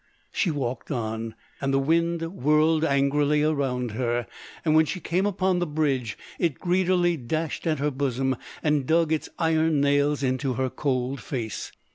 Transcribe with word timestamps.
She 0.31 0.49
walked 0.49 0.89
on, 0.89 1.35
and 1.61 1.71
the 1.71 1.77
wind 1.77 2.23
whirled 2.23 2.83
angrily 2.83 3.43
round 3.43 3.91
her; 3.91 4.25
and 4.65 4.73
when 4.73 4.87
she 4.87 4.99
came 4.99 5.27
upon 5.27 5.59
the 5.59 5.67
bridge 5.67 6.17
it 6.39 6.57
greedily 6.59 7.17
dashed 7.17 7.67
at 7.67 7.77
her 7.77 7.91
bosom, 7.91 8.35
and 8.63 8.87
dug 8.87 9.11
its 9.13 9.29
iron 9.37 9.79
nails 9.79 10.23
into 10.23 10.53
her 10.53 10.71
cold 10.71 11.21
face. 11.21 11.71